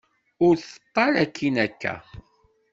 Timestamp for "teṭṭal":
0.57-1.13